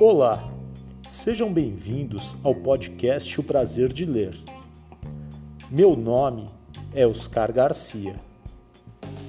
[0.00, 0.48] Olá,
[1.08, 4.36] sejam bem-vindos ao podcast O Prazer de Ler.
[5.70, 6.48] Meu nome
[6.94, 8.14] é Oscar Garcia.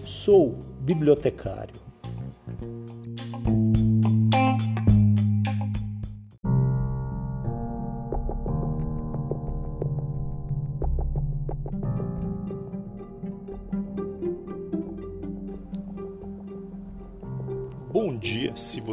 [0.04, 1.89] Sou bibliotecário.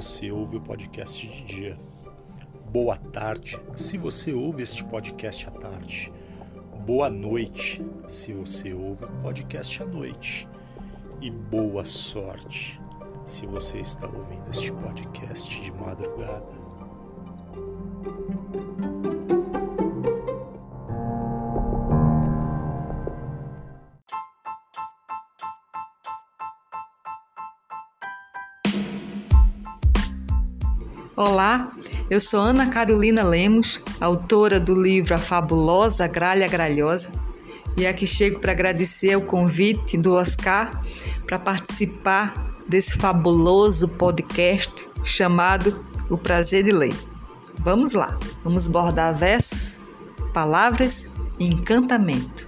[0.06, 1.76] Você ouve o podcast de dia.
[2.70, 6.12] Boa tarde se você ouve este podcast à tarde.
[6.86, 10.48] Boa noite se você ouve o podcast à noite.
[11.20, 12.80] E boa sorte
[13.24, 16.65] se você está ouvindo este podcast de madrugada.
[31.16, 31.72] Olá,
[32.10, 37.10] eu sou Ana Carolina Lemos, autora do livro A Fabulosa Gralha Gralhosa,
[37.74, 40.84] e aqui chego para agradecer o convite do Oscar
[41.26, 46.94] para participar desse fabuloso podcast chamado O Prazer de Ler.
[47.60, 49.86] Vamos lá, vamos bordar versos,
[50.34, 52.45] palavras e encantamento.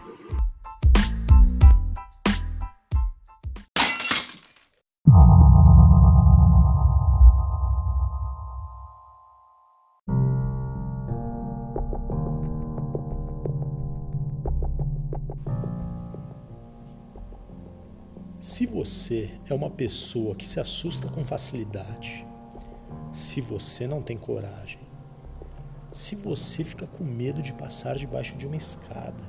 [18.89, 22.27] Você é uma pessoa que se assusta com facilidade,
[23.12, 24.80] se você não tem coragem,
[25.92, 29.22] se você fica com medo de passar debaixo de uma escada,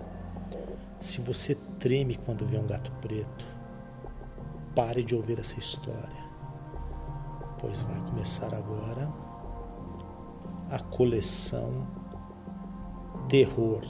[0.97, 3.45] se você treme quando vê um gato preto,
[4.73, 6.23] pare de ouvir essa história,
[7.59, 9.11] pois vai começar agora
[10.71, 11.85] a coleção
[13.27, 13.83] Terror.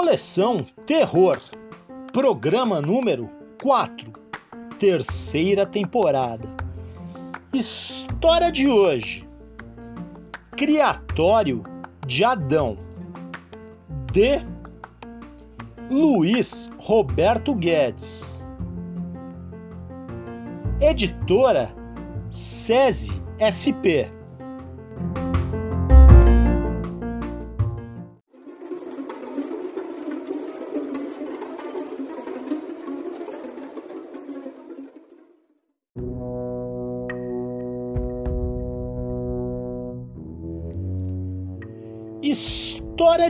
[0.00, 1.40] Coleção Terror,
[2.12, 3.28] programa número
[3.60, 4.12] 4,
[4.78, 6.48] terceira temporada.
[7.52, 9.28] História de hoje:
[10.52, 11.64] Criatório
[12.06, 12.78] de Adão,
[14.12, 14.46] de
[15.90, 18.46] Luiz Roberto Guedes.
[20.80, 21.74] Editora
[22.30, 24.17] SESI SP.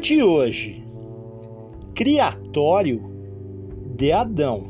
[0.01, 0.85] De hoje:
[1.93, 3.03] Criatório
[3.97, 4.63] de Adão.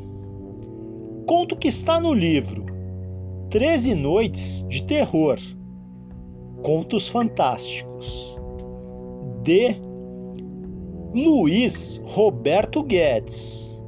[1.27, 2.65] Conto que está no livro
[3.51, 5.37] Treze Noites de Terror
[6.63, 8.39] Contos Fantásticos
[9.43, 9.75] de
[11.13, 13.81] Luiz Roberto Guedes,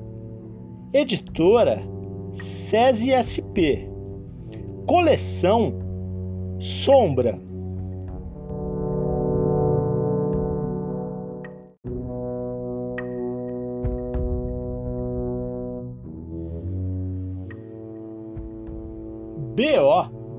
[0.93, 1.81] editora
[2.33, 3.89] SESI SP,
[4.85, 5.73] coleção
[6.59, 7.50] Sombra.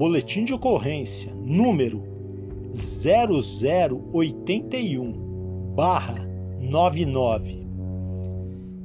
[0.02, 2.02] Boletim de Ocorrência número
[2.74, 5.12] 0081
[5.76, 6.28] barra
[6.60, 7.64] 99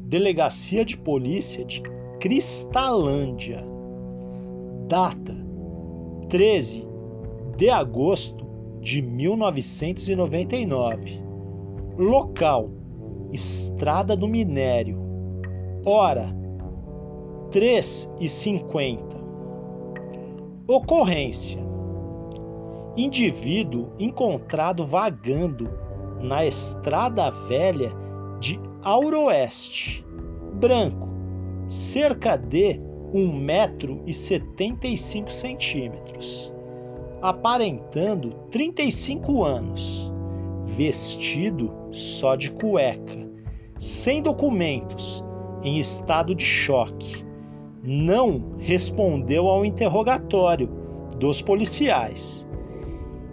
[0.06, 1.82] Delegacia de Polícia de
[2.20, 3.66] Cristalândia.
[4.88, 5.34] Data
[6.30, 6.88] 13
[7.58, 8.46] de agosto
[8.80, 11.20] de 1999
[11.98, 12.70] Local
[13.34, 15.00] Estrada do Minério.
[15.84, 16.30] Hora
[17.50, 19.17] 3 e 50
[20.70, 21.62] Ocorrência:
[22.98, 25.70] indivíduo encontrado vagando
[26.22, 27.94] na estrada velha
[28.42, 30.06] de Auroeste,
[30.56, 31.08] branco,
[31.68, 32.82] cerca de
[33.14, 36.54] 1 metro e 75 centímetros,
[37.22, 40.12] aparentando 35 anos,
[40.66, 43.32] vestido só de cueca,
[43.80, 45.24] sem documentos,
[45.64, 47.26] em estado de choque.
[47.90, 50.70] Não respondeu ao interrogatório
[51.18, 52.46] dos policiais.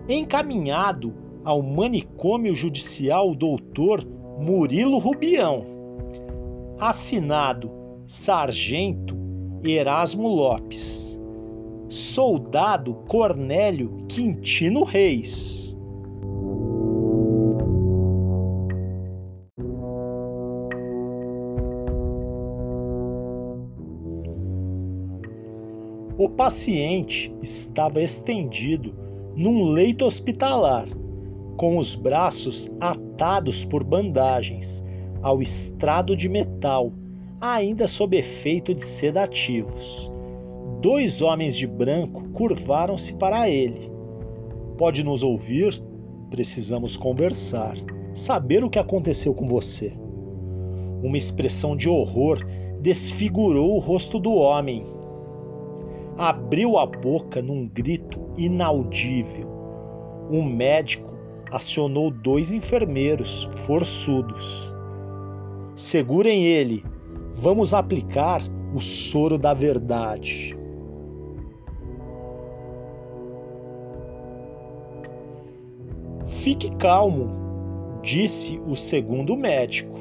[0.09, 1.12] Encaminhado
[1.45, 4.06] ao manicômio judicial doutor
[4.39, 5.65] Murilo Rubião.
[6.79, 7.69] Assinado
[8.06, 9.17] Sargento
[9.65, 11.21] Erasmo Lopes.
[11.89, 15.77] Soldado Cornélio Quintino Reis.
[26.35, 28.95] Paciente estava estendido
[29.37, 30.87] num leito hospitalar,
[31.57, 34.85] com os braços atados por bandagens
[35.23, 36.93] ao estrado de metal,
[37.41, 40.13] ainda sob efeito de sedativos.
[40.81, 43.91] Dois homens de branco curvaram-se para ele.
[44.77, 45.83] Pode nos ouvir?
[46.31, 47.77] Precisamos conversar,
[48.13, 49.93] saber o que aconteceu com você.
[51.03, 52.45] Uma expressão de horror
[52.81, 54.85] desfigurou o rosto do homem
[56.17, 59.49] abriu a boca num grito inaudível.
[60.31, 61.13] O médico
[61.51, 64.75] acionou dois enfermeiros forçudos.
[65.75, 66.85] Segurem ele,
[67.35, 68.41] vamos aplicar
[68.75, 70.57] o soro da verdade.
[76.27, 77.29] Fique calmo,
[78.03, 79.99] disse o segundo médico.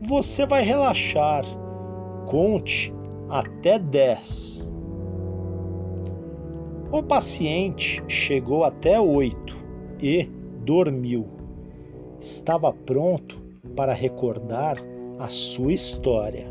[0.00, 1.44] Você vai relaxar.
[2.26, 2.92] Conte
[3.28, 4.68] até dez.
[6.90, 9.54] O paciente chegou até oito
[10.00, 10.24] e
[10.64, 11.26] dormiu.
[12.18, 13.38] Estava pronto
[13.76, 14.78] para recordar
[15.18, 16.46] a sua história.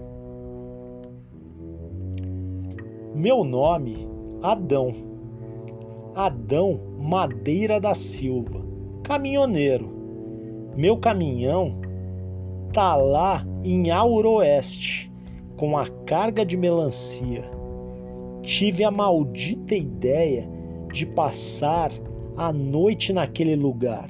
[3.16, 4.07] Meu nome,
[4.44, 4.92] Adão.
[6.13, 8.63] Adão Madeira da Silva,
[9.04, 9.89] caminhoneiro.
[10.75, 11.81] Meu caminhão
[12.72, 15.12] tá lá em Auroeste
[15.56, 17.56] com a carga de melancia
[18.48, 20.50] tive a maldita ideia
[20.94, 21.92] de passar
[22.38, 24.10] a noite naquele lugar.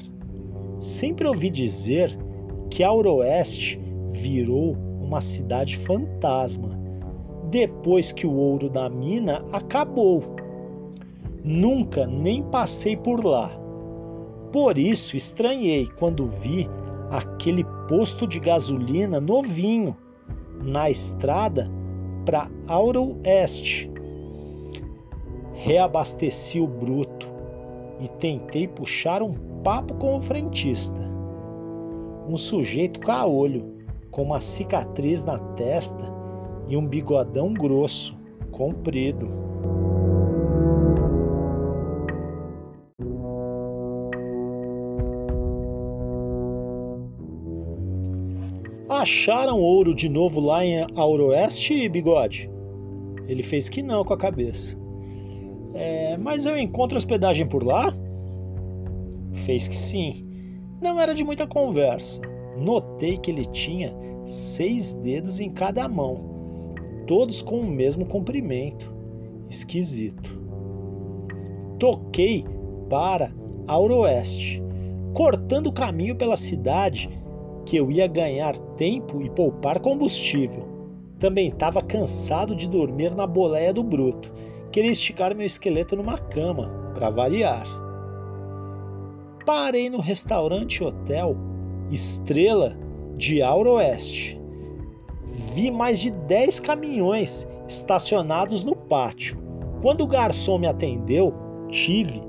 [0.80, 2.16] Sempre ouvi dizer
[2.70, 3.82] que Auroeste
[4.12, 6.78] virou uma cidade fantasma
[7.50, 10.24] depois que o ouro da mina acabou.
[11.44, 13.50] Nunca nem passei por lá.
[14.52, 16.70] Por isso estranhei quando vi
[17.10, 19.98] aquele posto de gasolina novinho
[20.62, 21.68] na estrada
[22.24, 23.97] para Auroeste
[25.58, 27.34] reabasteci o bruto
[28.00, 29.34] e tentei puxar um
[29.64, 31.02] papo com o frentista.
[32.28, 33.76] Um sujeito caolho,
[34.12, 36.14] com uma cicatriz na testa
[36.68, 38.16] e um bigodão grosso,
[38.52, 39.32] comprido.
[48.88, 52.50] Acharam ouro de novo lá em Auroeste, bigode?
[53.28, 54.87] Ele fez que não com a cabeça.
[55.74, 57.94] É, mas eu encontro hospedagem por lá?
[59.34, 60.26] Fez que sim.
[60.82, 62.22] Não era de muita conversa.
[62.58, 63.94] Notei que ele tinha
[64.26, 66.74] seis dedos em cada mão,
[67.06, 68.94] todos com o mesmo comprimento.
[69.50, 70.38] Esquisito.
[71.80, 72.44] Toquei
[72.90, 73.32] para
[73.68, 74.62] Auroeste,
[75.14, 77.10] cortando o caminho pela cidade
[77.66, 80.66] que eu ia ganhar tempo e poupar combustível.
[81.20, 84.34] Também estava cansado de dormir na boleia do bruto
[84.78, 87.66] Queria esticar meu esqueleto numa cama, para variar.
[89.44, 91.36] Parei no restaurante hotel
[91.90, 92.78] Estrela
[93.16, 94.40] de Auroeste.
[95.56, 99.36] Vi mais de 10 caminhões estacionados no pátio.
[99.82, 101.34] Quando o garçom me atendeu,
[101.70, 102.22] tive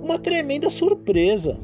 [0.00, 1.58] uma tremenda surpresa.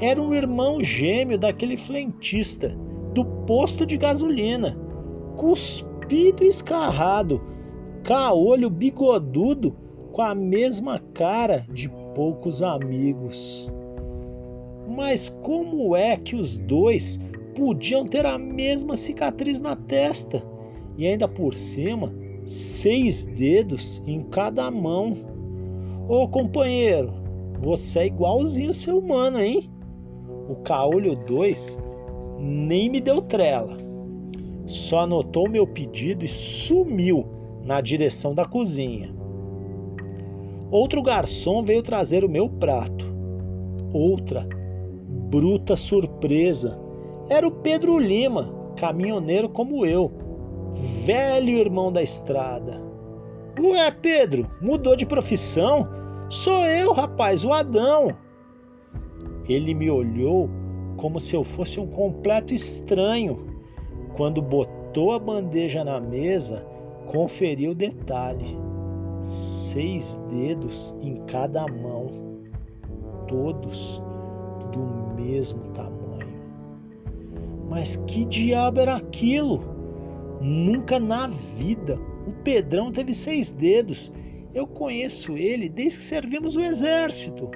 [0.00, 2.76] Era um irmão gêmeo daquele flentista
[3.12, 4.76] do posto de gasolina,
[5.36, 7.53] cuspido e escarrado
[8.04, 9.74] caolho bigodudo
[10.12, 13.72] com a mesma cara de poucos amigos.
[14.86, 17.18] Mas como é que os dois
[17.56, 20.44] podiam ter a mesma cicatriz na testa
[20.98, 22.12] e ainda por cima
[22.44, 25.14] seis dedos em cada mão?
[26.06, 27.14] Ô companheiro,
[27.62, 29.70] você é igualzinho seu humano, hein?
[30.50, 31.82] O caolho 2
[32.38, 33.78] nem me deu trela.
[34.66, 37.33] Só anotou meu pedido e sumiu
[37.64, 39.14] na direção da cozinha.
[40.70, 43.12] Outro garçom veio trazer o meu prato.
[43.92, 44.46] Outra
[45.08, 46.78] bruta surpresa
[47.28, 50.10] era o Pedro Lima, caminhoneiro como eu,
[51.04, 52.82] velho irmão da estrada.
[53.58, 55.88] Ué, Pedro, mudou de profissão?
[56.28, 58.08] Sou eu, rapaz, o Adão.
[59.48, 60.50] Ele me olhou
[60.96, 63.46] como se eu fosse um completo estranho.
[64.16, 66.66] Quando botou a bandeja na mesa,
[67.06, 68.56] conferiu o detalhe:
[69.20, 72.10] seis dedos em cada mão,
[73.28, 74.02] todos
[74.72, 75.94] do mesmo tamanho.
[77.68, 79.62] Mas que diabo era aquilo?
[80.40, 84.12] Nunca na vida o Pedrão teve seis dedos.
[84.54, 87.50] Eu conheço ele desde que servimos o exército.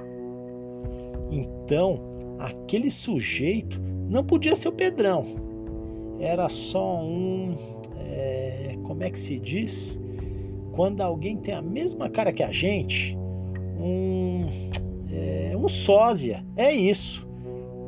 [1.31, 1.99] Então,
[2.39, 3.79] aquele sujeito
[4.09, 5.23] não podia ser o Pedrão.
[6.19, 7.55] Era só um.
[7.99, 10.01] É, como é que se diz?
[10.73, 13.17] Quando alguém tem a mesma cara que a gente,
[13.79, 14.45] um.
[15.09, 16.45] É, um sósia.
[16.57, 17.25] É isso.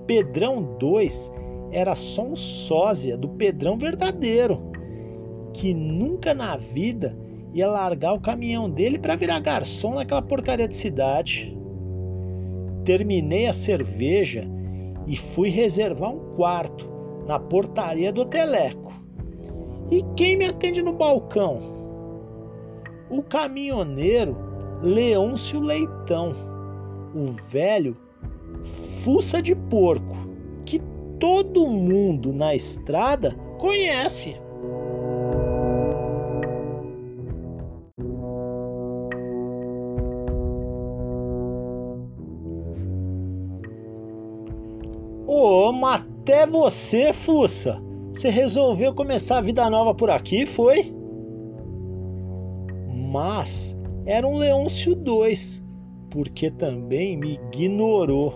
[0.08, 1.34] Pedrão 2
[1.70, 4.72] era só um sósia do Pedrão verdadeiro,
[5.54, 7.14] que nunca na vida
[7.54, 11.58] ia largar o caminhão dele para virar garçom naquela porcaria de cidade.
[12.86, 14.48] Terminei a cerveja
[15.06, 16.90] e fui reservar um quarto
[17.28, 18.81] na portaria do Teleco.
[19.92, 21.60] E quem me atende no balcão?
[23.10, 24.38] O caminhoneiro
[24.82, 26.32] Leôncio Leitão,
[27.14, 27.98] o velho
[29.04, 30.16] fuça de porco,
[30.66, 30.82] que
[31.20, 34.38] todo mundo na estrada conhece.
[45.28, 47.91] Ô, oh, até você, Fuça!
[48.14, 50.94] Você resolveu começar a vida nova por aqui, foi?
[53.10, 55.64] Mas era um Leôncio 2,
[56.10, 58.34] porque também me ignorou.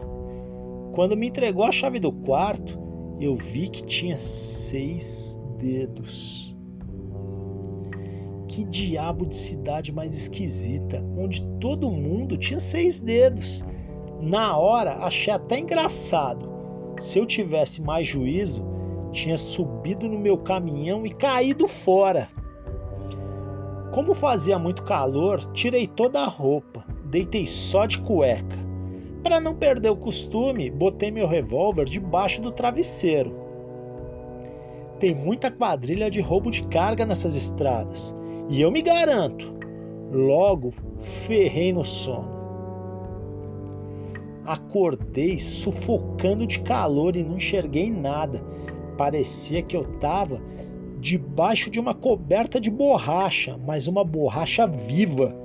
[0.94, 2.79] Quando me entregou a chave do quarto,
[3.20, 6.55] eu vi que tinha seis dedos.
[8.48, 13.65] Que diabo de cidade mais esquisita, onde todo mundo tinha seis dedos.
[14.22, 16.50] Na hora achei até engraçado.
[16.98, 18.75] Se eu tivesse mais juízo,
[19.16, 22.28] tinha subido no meu caminhão e caído fora.
[23.92, 28.58] Como fazia muito calor, tirei toda a roupa, deitei só de cueca.
[29.24, 33.34] Para não perder o costume, botei meu revólver debaixo do travesseiro.
[35.00, 38.16] Tem muita quadrilha de roubo de carga nessas estradas,
[38.50, 39.56] e eu me garanto,
[40.12, 42.36] logo ferrei no sono.
[44.46, 48.44] Acordei sufocando de calor e não enxerguei nada.
[48.98, 50.42] Parecia que eu estava
[51.00, 55.36] debaixo de uma coberta de borracha, mas uma borracha viva,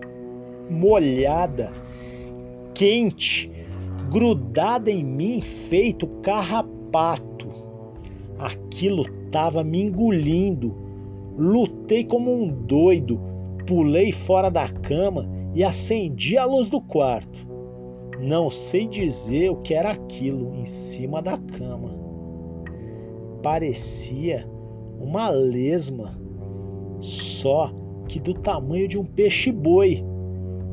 [0.71, 1.73] molhada,
[2.73, 3.51] quente,
[4.11, 7.49] grudada em mim, feito carrapato.
[8.39, 10.75] Aquilo estava me engolindo.
[11.37, 13.21] Lutei como um doido,
[13.67, 17.47] pulei fora da cama e acendi a luz do quarto.
[18.19, 22.00] Não sei dizer o que era aquilo em cima da cama.
[23.43, 24.49] Parecia
[24.99, 26.19] uma lesma,
[27.01, 27.73] só
[28.09, 30.05] que do tamanho de um peixe-boi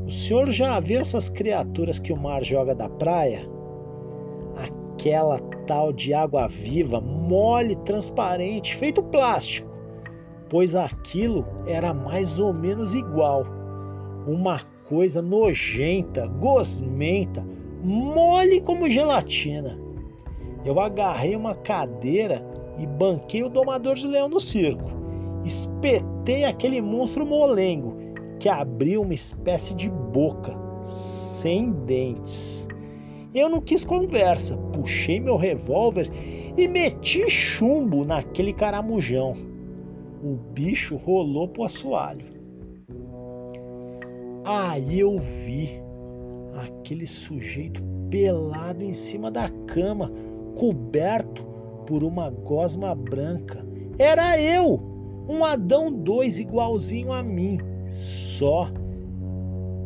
[0.08, 3.46] o senhor já viu essas criaturas que o mar joga da praia?
[4.56, 9.68] Aquela tal de água viva, mole, transparente, feito plástico,
[10.48, 13.42] pois aquilo era mais ou menos igual.
[14.26, 17.46] Uma coisa nojenta, gosmenta,
[17.84, 19.78] mole como gelatina.
[20.64, 22.42] Eu agarrei uma cadeira
[22.78, 24.90] e banquei o domador de leão no circo.
[25.44, 27.96] Espetei aquele monstro molengo
[28.38, 32.68] que abriu uma espécie de boca sem dentes.
[33.34, 36.10] Eu não quis conversa, puxei meu revólver
[36.56, 39.34] e meti chumbo naquele caramujão.
[40.22, 42.26] O bicho rolou pro assoalho.
[44.44, 45.80] Aí eu vi
[46.54, 50.10] aquele sujeito pelado em cima da cama,
[50.56, 51.47] coberto
[51.88, 53.66] por uma gosma branca.
[53.98, 54.78] Era eu,
[55.28, 57.58] um Adão dois igualzinho a mim
[57.90, 58.70] só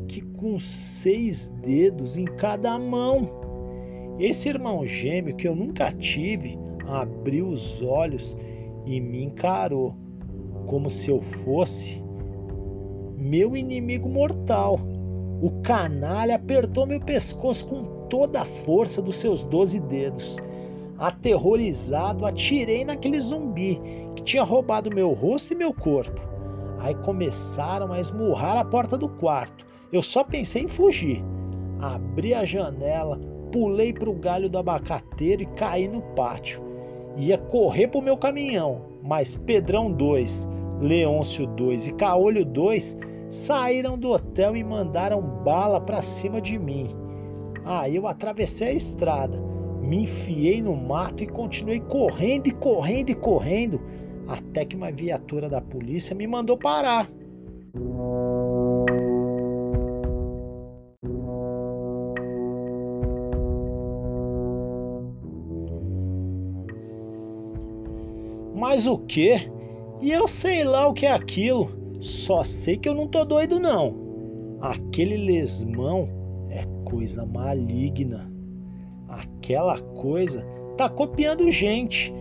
[0.09, 3.31] que com seis dedos em cada mão.
[4.19, 8.37] Esse irmão gêmeo que eu nunca tive abriu os olhos
[8.85, 9.95] e me encarou
[10.67, 12.03] como se eu fosse
[13.17, 14.79] meu inimigo mortal.
[15.41, 20.37] O canalha apertou meu pescoço com toda a força dos seus doze dedos.
[21.03, 23.81] Aterrorizado, atirei naquele zumbi
[24.15, 26.21] que tinha roubado meu rosto e meu corpo.
[26.79, 29.67] Aí começaram a esmurrar a porta do quarto.
[29.93, 31.21] Eu só pensei em fugir.
[31.81, 33.19] Abri a janela,
[33.51, 36.63] pulei para o galho do abacateiro e caí no pátio.
[37.17, 40.49] Ia correr para o meu caminhão, mas Pedrão 2,
[40.81, 42.97] Leôncio 2 e Caolho 2
[43.29, 46.95] saíram do hotel e mandaram bala para cima de mim.
[47.65, 49.52] Aí eu atravessei a estrada,
[49.83, 53.81] me enfiei no mato e continuei correndo e correndo e correndo
[54.29, 57.09] até que uma viatura da polícia me mandou parar.
[68.55, 69.51] Mas o quê?
[70.01, 71.69] E eu sei lá o que é aquilo.
[72.01, 73.95] Só sei que eu não tô doido não.
[74.61, 76.09] Aquele lesmão
[76.49, 78.32] é coisa maligna.
[79.23, 80.45] Aquela coisa
[80.77, 82.13] tá copiando gente.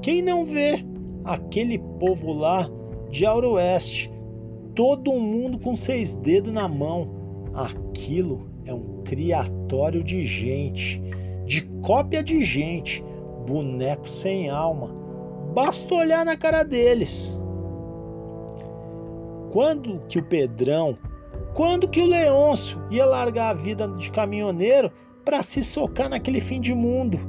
[0.00, 0.84] Quem não vê
[1.24, 2.70] aquele povo lá
[3.10, 4.10] de Auroeste,
[4.74, 7.08] todo mundo com seis dedos na mão.
[7.52, 11.02] Aquilo é um criatório de gente,
[11.44, 13.04] de cópia de gente,
[13.46, 14.90] boneco sem alma.
[15.54, 17.38] Basta olhar na cara deles.
[19.50, 20.96] Quando que o Pedrão,
[21.54, 24.92] quando que o Leôncio ia largar a vida de caminhoneiro
[25.28, 27.20] para se socar naquele fim de mundo?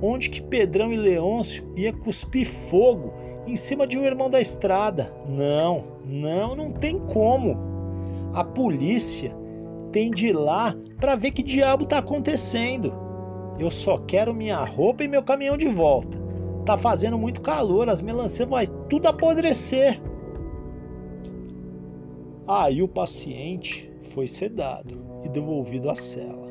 [0.00, 3.12] Onde que Pedrão e Leôncio ia cuspir fogo
[3.46, 5.12] em cima de um irmão da estrada?
[5.28, 7.54] Não, não, não tem como.
[8.32, 9.36] A polícia
[9.92, 12.94] tem de ir lá para ver que diabo tá acontecendo.
[13.58, 16.16] Eu só quero minha roupa e meu caminhão de volta.
[16.64, 20.00] Tá fazendo muito calor, as melancias vai tudo apodrecer.
[22.48, 26.41] Aí o paciente foi sedado e devolvido à cela.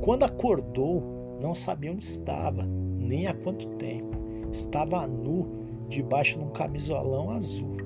[0.00, 2.64] Quando acordou, não sabia onde estava,
[2.98, 4.18] nem há quanto tempo.
[4.50, 5.46] Estava nu,
[5.88, 7.76] debaixo de um camisolão azul.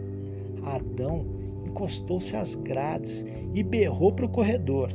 [0.64, 1.24] Adão
[1.66, 4.90] encostou-se às grades e berrou para o corredor: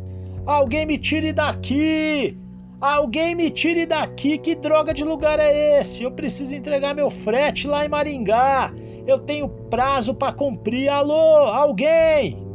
[0.46, 2.38] Alguém me tire daqui!
[2.80, 4.38] Alguém me tire daqui!
[4.38, 6.04] Que droga de lugar é esse?
[6.04, 8.74] Eu preciso entregar meu frete lá em Maringá!
[9.06, 10.90] Eu tenho prazo para cumprir.
[10.90, 12.46] Alô, alguém?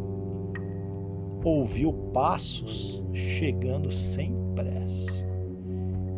[1.42, 5.26] Ouviu passos chegando sem pressa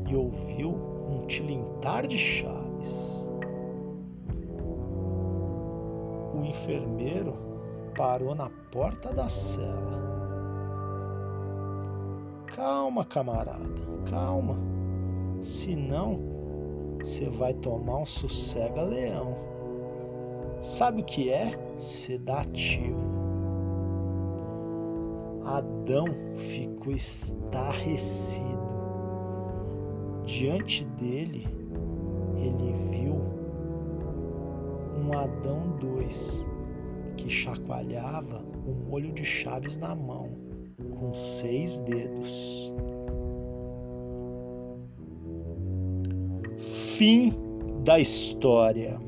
[0.08, 0.70] e ouviu
[1.08, 3.32] um tilintar de chaves.
[6.34, 7.36] O enfermeiro
[7.96, 10.02] parou na porta da cela.
[12.46, 13.64] Calma, camarada,
[14.08, 14.56] calma.
[15.40, 16.18] Senão,
[16.98, 19.36] você vai tomar um sossega-leão.
[20.60, 21.58] Sabe o que é?
[21.76, 23.23] Sedativo.
[25.44, 28.64] Adão ficou estarrecido.
[30.24, 31.46] Diante dele,
[32.36, 33.14] ele viu
[34.96, 36.46] um Adão dois
[37.16, 40.30] que chacoalhava um molho de chaves na mão,
[40.98, 42.72] com seis dedos.
[46.96, 47.32] Fim
[47.84, 48.98] da história.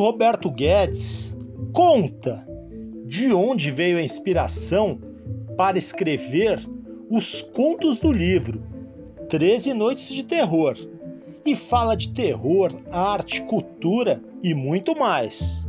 [0.00, 1.36] Roberto Guedes
[1.72, 2.46] conta
[3.04, 4.98] de onde veio a inspiração
[5.56, 6.66] para escrever
[7.10, 8.62] os contos do livro
[9.28, 10.76] Treze Noites de Terror
[11.44, 15.66] e fala de terror, arte, cultura e muito mais.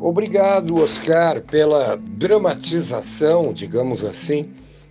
[0.00, 4.48] Obrigado, Oscar, pela dramatização, digamos assim,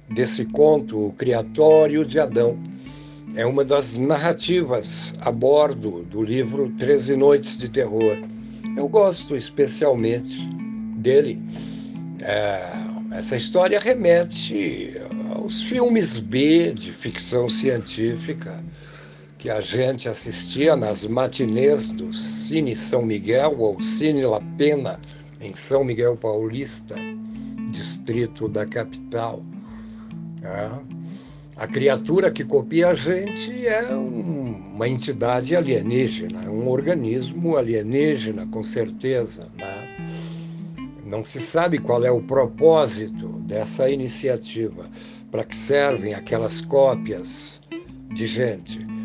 [0.10, 2.58] desse conto, O Criatório de Adão.
[3.34, 8.18] É uma das narrativas a bordo do livro Treze Noites de Terror.
[8.76, 10.42] Eu gosto especialmente
[10.98, 11.42] dele.
[12.20, 12.62] É,
[13.12, 14.92] essa história remete
[15.34, 18.62] aos filmes B de ficção científica
[19.38, 25.00] que a gente assistia nas matinês do Cine São Miguel ou Cine La Pena,
[25.40, 26.96] em São Miguel Paulista,
[27.70, 29.44] distrito da capital.
[30.42, 30.98] É.
[31.56, 38.64] A criatura que copia a gente é um, uma entidade alienígena, um organismo alienígena, com
[38.64, 39.48] certeza.
[39.56, 39.88] Né?
[41.04, 44.90] Não se sabe qual é o propósito dessa iniciativa,
[45.32, 47.62] para que servem aquelas cópias
[48.14, 48.97] de gente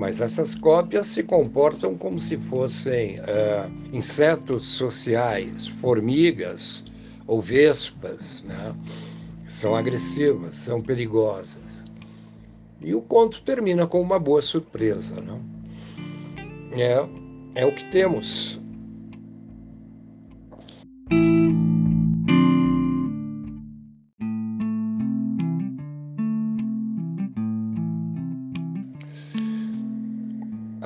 [0.00, 6.86] mas essas cópias se comportam como se fossem uh, insetos sociais, formigas
[7.26, 8.74] ou vespas, né?
[9.46, 11.84] São agressivas, são perigosas.
[12.80, 15.42] E o conto termina com uma boa surpresa, não?
[16.72, 17.06] É,
[17.56, 18.58] é o que temos.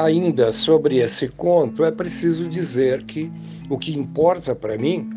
[0.04, 3.32] Ainda sobre esse conto, é preciso dizer que
[3.70, 5.08] o que importa para mim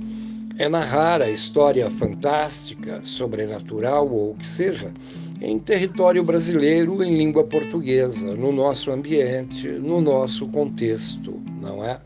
[0.58, 4.93] é narrar a história fantástica, sobrenatural ou o que seja,
[5.41, 12.00] em território brasileiro, em língua portuguesa, no nosso ambiente, no nosso contexto, não é?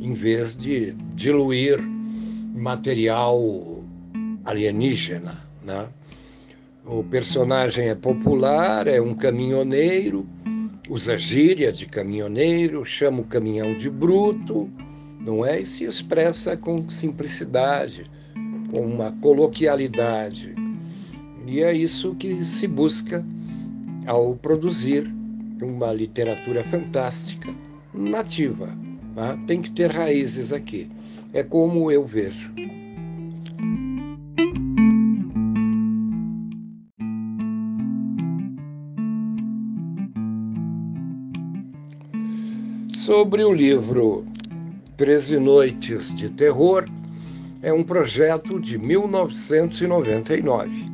[0.00, 1.78] Em vez de diluir
[2.52, 3.84] material
[4.44, 5.86] alienígena, né?
[6.84, 10.26] O personagem é popular, é um caminhoneiro,
[10.88, 14.68] usa gíria de caminhoneiro, chama o caminhão de bruto,
[15.20, 15.60] não é?
[15.60, 18.10] E se expressa com simplicidade,
[18.70, 20.54] com uma coloquialidade.
[21.46, 23.24] E é isso que se busca
[24.06, 25.12] ao produzir
[25.60, 27.48] uma literatura fantástica,
[27.94, 28.76] nativa.
[29.14, 29.36] Tá?
[29.46, 30.88] Tem que ter raízes aqui.
[31.32, 32.52] É como eu vejo.
[43.12, 44.24] Sobre o livro
[44.96, 46.88] Treze Noites de Terror,
[47.60, 50.86] é um projeto de 1999.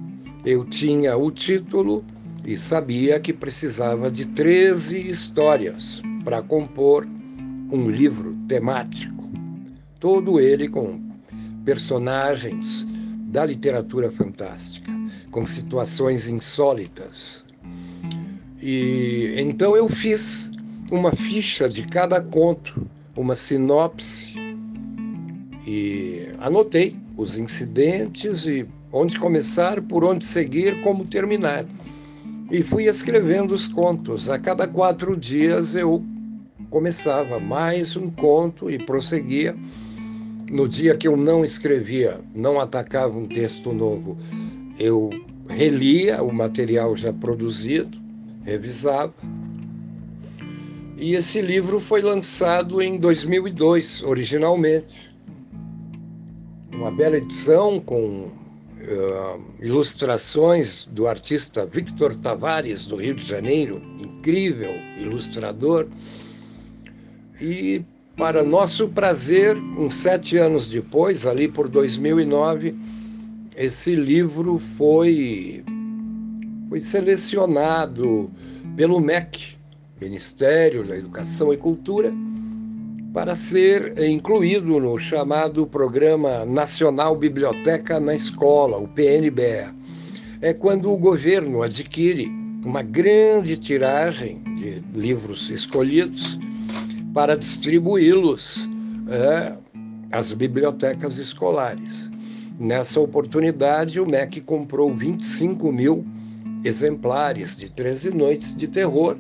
[0.45, 2.05] Eu tinha o título
[2.45, 7.07] e sabia que precisava de 13 histórias para compor
[7.71, 9.31] um livro temático,
[10.01, 11.01] todo ele com
[11.65, 12.85] personagens
[13.29, 14.91] da literatura fantástica,
[15.31, 17.45] com situações insólitas.
[18.61, 20.48] E então eu fiz
[20.91, 24.35] uma ficha de cada conto, uma sinopse,
[25.67, 31.67] e anotei os incidentes e onde começar, por onde seguir, como terminar.
[32.51, 34.31] E fui escrevendo os contos.
[34.31, 36.03] A cada quatro dias eu
[36.71, 39.55] começava mais um conto e prosseguia.
[40.51, 44.17] No dia que eu não escrevia, não atacava um texto novo,
[44.79, 45.11] eu
[45.47, 47.99] relia o material já produzido,
[48.45, 49.13] revisava
[50.99, 55.09] e esse livro foi lançado em 2002, originalmente.
[56.73, 64.75] Uma bela edição com uh, ilustrações do artista Victor Tavares, do Rio de Janeiro, incrível
[65.01, 65.87] ilustrador.
[67.41, 67.85] E,
[68.17, 72.75] para nosso prazer, uns sete anos depois, ali por 2009,
[73.57, 75.65] esse livro foi,
[76.69, 78.29] foi selecionado
[78.77, 79.58] pelo MEC,
[80.01, 82.13] Ministério da Educação e Cultura,
[83.13, 89.75] para ser incluído no chamado Programa Nacional Biblioteca na Escola, o PNBE.
[90.41, 92.31] É quando o governo adquire
[92.65, 96.39] uma grande tiragem de livros escolhidos
[97.13, 98.69] para distribuí-los
[99.09, 99.55] é,
[100.13, 102.09] às bibliotecas escolares.
[102.59, 106.07] Nessa oportunidade, o MEC comprou 25 mil
[106.65, 109.17] exemplares de 13 Noites de Terror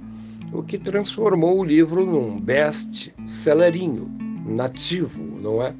[0.52, 4.10] o que transformou o livro num best-sellerinho
[4.46, 5.74] nativo, não é?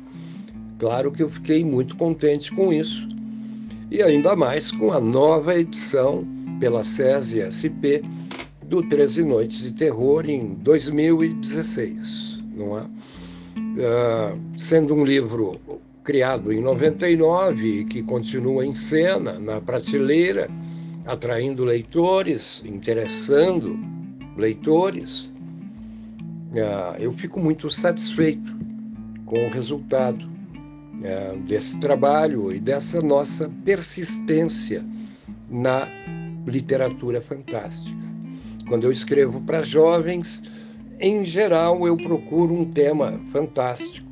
[0.78, 3.09] Claro que eu fiquei muito contente com isso.
[3.90, 6.26] E ainda mais com a nova edição
[6.61, 8.02] pela SESI SP
[8.66, 12.83] do 13 Noites de Terror em 2016, não é?
[12.83, 15.59] Uh, sendo um livro
[16.04, 20.50] criado em 99 e que continua em cena, na prateleira,
[21.07, 23.78] atraindo leitores, interessando
[24.38, 25.33] leitores,
[26.57, 28.57] ah, eu fico muito satisfeito
[29.27, 30.29] com o resultado
[31.05, 34.85] ah, desse trabalho e dessa nossa persistência
[35.51, 35.88] na
[36.46, 37.98] literatura fantástica.
[38.68, 40.42] Quando eu escrevo para jovens,
[41.01, 44.09] em geral eu procuro um tema fantástico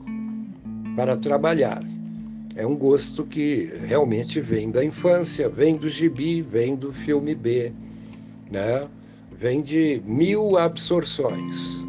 [0.94, 1.82] para trabalhar.
[2.54, 7.70] É um gosto que realmente vem da infância, vem do gibi, vem do filme B,
[8.50, 8.88] né?
[9.38, 11.86] Vem de mil absorções.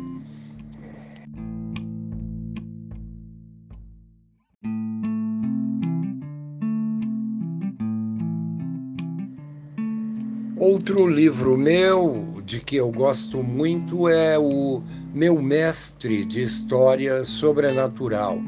[10.58, 14.82] Outro livro meu, de que eu gosto muito, é o
[15.14, 18.42] Meu Mestre de História Sobrenatural,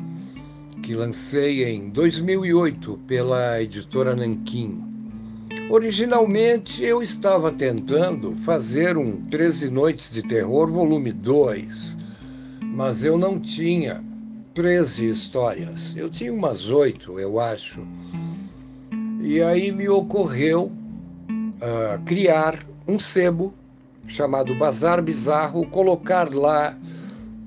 [0.83, 4.88] que lancei em 2008 pela editora Nanquim.
[5.69, 11.95] Originalmente eu estava tentando fazer um 13 Noites de Terror, volume 2,
[12.60, 14.03] mas eu não tinha
[14.55, 15.95] 13 histórias.
[15.95, 17.86] Eu tinha umas oito, eu acho.
[19.21, 20.71] E aí me ocorreu
[21.29, 23.53] uh, criar um sebo
[24.08, 26.75] chamado Bazar Bizarro, colocar lá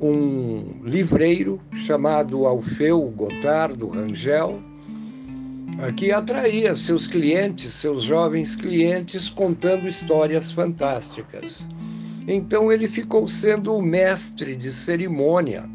[0.00, 4.62] um livreiro chamado Alfeu Gotardo Rangel
[5.96, 11.68] que atraía seus clientes, seus jovens clientes, contando histórias fantásticas.
[12.26, 15.68] Então ele ficou sendo o mestre de cerimônia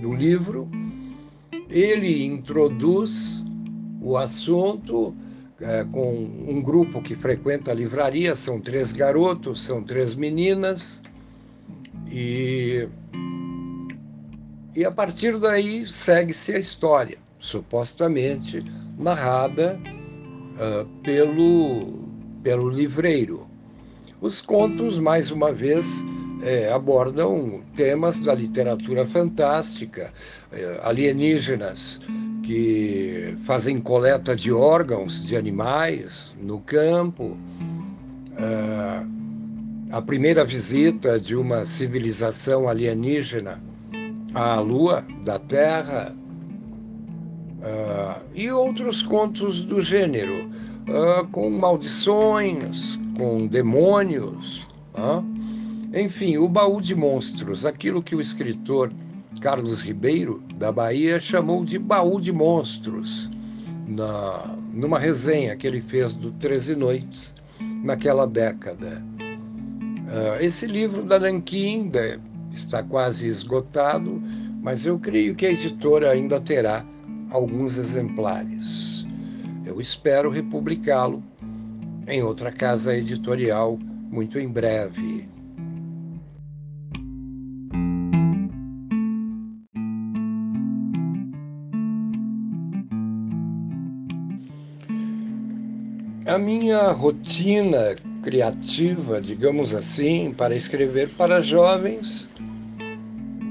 [0.00, 0.68] do livro.
[1.68, 3.44] Ele introduz
[4.00, 5.14] o assunto
[5.60, 6.14] é, com
[6.48, 11.02] um grupo que frequenta a livraria, são três garotos, são três meninas,
[12.10, 12.88] e,
[14.74, 18.64] e a partir daí segue-se a história, supostamente
[19.00, 19.80] narrada
[20.54, 21.98] uh, pelo,
[22.42, 23.48] pelo livreiro.
[24.20, 26.04] Os contos, mais uma vez,
[26.42, 30.12] é, abordam temas da literatura fantástica,
[30.52, 32.00] é, alienígenas
[32.42, 37.36] que fazem coleta de órgãos de animais no campo,
[38.36, 39.06] é,
[39.90, 43.60] a primeira visita de uma civilização alienígena
[44.34, 46.14] à Lua da Terra
[47.62, 50.50] é, e outros contos do gênero,
[50.86, 54.66] é, com maldições, com demônios.
[55.94, 58.92] Enfim, o baú de monstros, aquilo que o escritor
[59.40, 63.30] Carlos Ribeiro, da Bahia, chamou de baú de monstros,
[63.88, 67.34] na, numa resenha que ele fez do Treze Noites,
[67.82, 69.02] naquela década.
[69.18, 71.90] Uh, esse livro da Nanquim
[72.52, 74.20] está quase esgotado,
[74.62, 76.84] mas eu creio que a editora ainda terá
[77.30, 79.06] alguns exemplares.
[79.64, 81.22] Eu espero republicá-lo
[82.06, 83.78] em outra casa editorial
[84.10, 85.28] muito em breve.
[96.26, 102.30] A minha rotina criativa, digamos assim, para escrever para jovens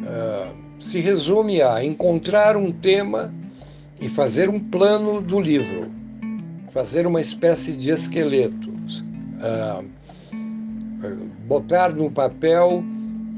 [0.03, 3.33] uh, se resume a encontrar um tema
[4.01, 5.91] e fazer um plano do livro,
[6.71, 9.85] fazer uma espécie de esqueleto, uh,
[11.47, 12.83] botar no papel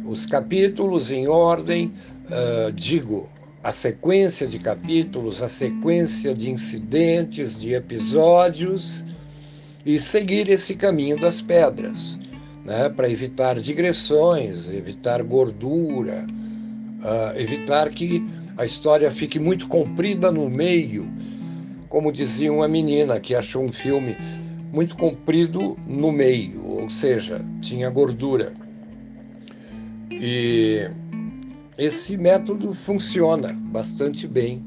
[0.05, 1.93] os capítulos em ordem,
[2.25, 3.29] uh, digo,
[3.63, 9.05] a sequência de capítulos, a sequência de incidentes, de episódios
[9.85, 12.19] e seguir esse caminho das pedras,
[12.65, 16.25] né, para evitar digressões, evitar gordura,
[17.01, 18.23] uh, evitar que
[18.61, 21.11] a história fique muito comprida no meio,
[21.89, 24.15] como dizia uma menina que achou um filme
[24.71, 28.53] muito comprido no meio, ou seja, tinha gordura.
[30.11, 30.87] E
[31.75, 34.63] esse método funciona bastante bem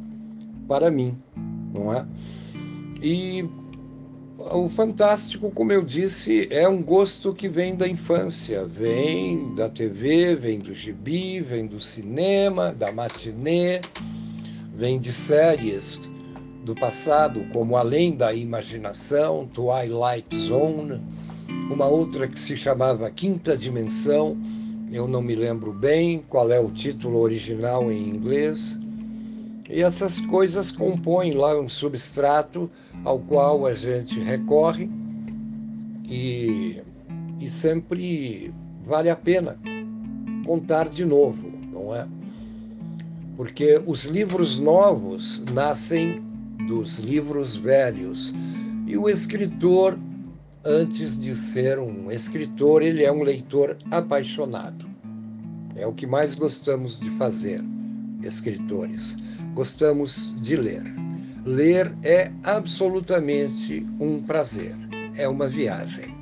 [0.66, 1.16] para mim,
[1.72, 2.04] não é?
[3.00, 3.48] E
[4.52, 10.34] o fantástico, como eu disse, é um gosto que vem da infância, vem da TV,
[10.34, 13.80] vem do gibi, vem do cinema, da matinê,
[14.74, 15.98] vem de séries
[16.64, 21.00] do passado, como Além da Imaginação, Twilight Zone,
[21.70, 24.36] uma outra que se chamava Quinta Dimensão,
[24.92, 28.78] eu não me lembro bem qual é o título original em inglês.
[29.68, 32.70] E essas coisas compõem lá um substrato
[33.02, 34.90] ao qual a gente recorre
[36.08, 36.82] e,
[37.40, 38.52] e sempre
[38.86, 39.58] vale a pena
[40.44, 42.06] contar de novo, não é?
[43.38, 46.16] Porque os livros novos nascem
[46.68, 48.34] dos livros velhos
[48.86, 49.98] e o escritor,
[50.62, 54.84] antes de ser um escritor, ele é um leitor apaixonado.
[55.74, 57.64] É o que mais gostamos de fazer
[58.24, 59.16] escritores.
[59.54, 60.82] Gostamos de ler.
[61.44, 64.74] Ler é absolutamente um prazer,
[65.16, 66.14] é uma viagem.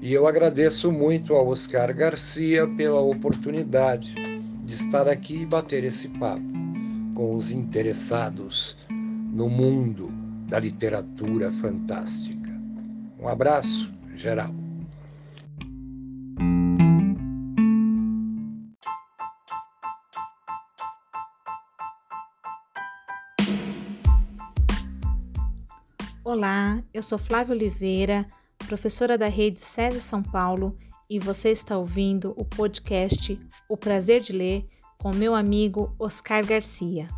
[0.00, 4.14] E eu agradeço muito ao Oscar Garcia pela oportunidade
[4.64, 6.42] de estar aqui e bater esse papo
[7.14, 10.08] com os interessados no mundo
[10.46, 12.48] da literatura fantástica.
[13.18, 14.54] Um abraço geral.
[26.38, 28.24] Olá, eu sou Flávia Oliveira,
[28.68, 30.78] professora da rede SESI São Paulo,
[31.10, 33.36] e você está ouvindo o podcast
[33.68, 34.64] O Prazer de Ler
[34.98, 37.08] com meu amigo Oscar Garcia.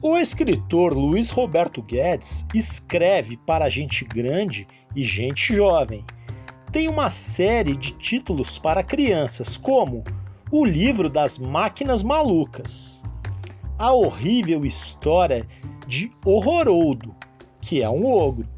[0.00, 6.04] O escritor Luiz Roberto Guedes escreve para gente grande e gente jovem
[6.72, 10.04] tem uma série de títulos para crianças, como
[10.50, 13.02] O Livro das Máquinas Malucas,
[13.76, 15.46] A Horrível História
[15.86, 17.14] de Horrorodo,
[17.60, 18.48] que é um ogro,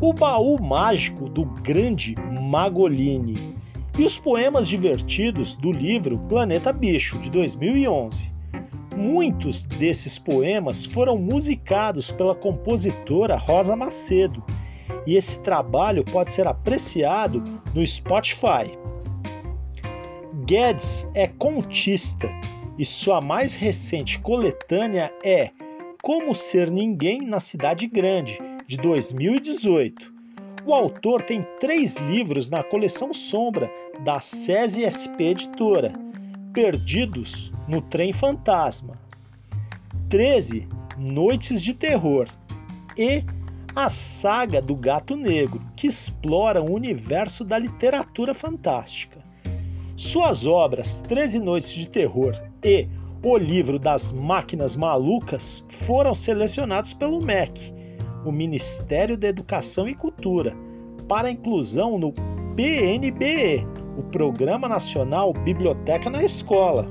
[0.00, 3.56] O Baú Mágico do Grande Magolini
[3.98, 8.38] e os poemas divertidos do livro Planeta Bicho, de 2011,
[8.98, 14.42] Muitos desses poemas foram musicados pela compositora Rosa Macedo,
[15.08, 17.42] e esse trabalho pode ser apreciado
[17.74, 18.76] no Spotify.
[20.44, 22.28] Guedes é contista
[22.78, 25.50] e sua mais recente coletânea é
[26.02, 30.12] Como Ser Ninguém na Cidade Grande, de 2018.
[30.66, 33.72] O autor tem três livros na coleção Sombra
[34.04, 35.94] da SESI SP Editora:
[36.52, 38.92] Perdidos no Trem Fantasma,
[40.10, 40.68] 13
[40.98, 42.28] Noites de Terror
[42.94, 43.24] e
[43.78, 49.20] a saga do Gato Negro, que explora o universo da literatura fantástica.
[49.96, 52.88] Suas obras 13 Noites de Terror e
[53.22, 57.72] O Livro das Máquinas Malucas foram selecionados pelo MEC,
[58.24, 60.56] o Ministério da Educação e Cultura,
[61.06, 62.12] para inclusão no
[62.56, 63.64] PNBE,
[63.96, 66.84] o Programa Nacional Biblioteca na Escola.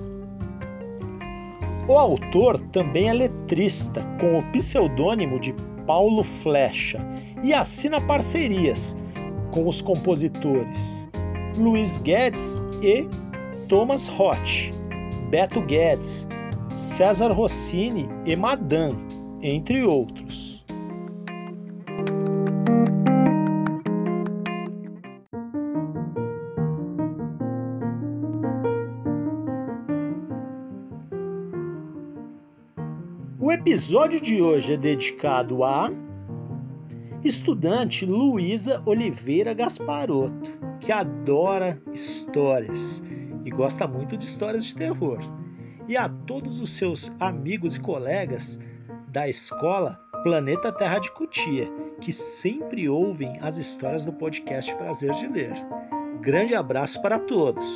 [1.85, 5.53] O autor também é letrista, com o pseudônimo de
[5.87, 6.99] Paulo Flecha,
[7.41, 8.95] e assina parcerias
[9.51, 11.09] com os compositores
[11.57, 13.07] Luiz Guedes e
[13.67, 14.71] Thomas Roth,
[15.31, 16.27] Beto Guedes,
[16.75, 18.95] César Rossini e Madan,
[19.41, 20.56] entre outros.
[33.67, 35.91] Episódio de hoje é dedicado a
[37.21, 43.03] estudante Luísa Oliveira Gasparotto, que adora histórias
[43.43, 45.19] e gosta muito de histórias de terror,
[45.85, 48.57] e a todos os seus amigos e colegas
[49.09, 55.27] da escola Planeta Terra de Cutia, que sempre ouvem as histórias do podcast Prazer de
[55.27, 55.53] Ler.
[56.21, 57.67] Grande abraço para todos!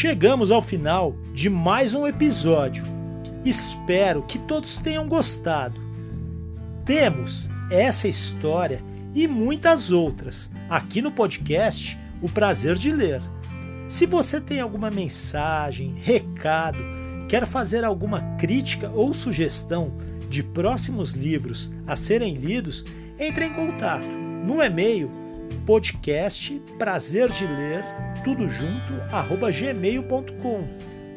[0.00, 2.84] Chegamos ao final de mais um episódio.
[3.44, 5.80] Espero que todos tenham gostado.
[6.84, 8.80] Temos essa história
[9.12, 13.20] e muitas outras aqui no podcast O Prazer de Ler.
[13.88, 16.78] Se você tem alguma mensagem, recado,
[17.28, 19.94] quer fazer alguma crítica ou sugestão
[20.30, 22.86] de próximos livros a serem lidos,
[23.18, 25.10] entre em contato no e-mail
[25.66, 27.84] podcast prazer de ler
[28.24, 30.68] tudo junto arroba gmail.com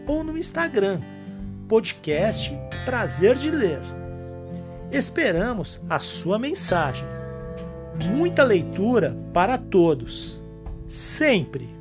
[0.07, 0.99] ou no Instagram
[1.71, 2.51] podcast
[2.83, 3.79] prazer de ler.
[4.91, 7.05] Esperamos a sua mensagem.
[7.95, 10.43] Muita leitura para todos,
[10.85, 11.80] sempre!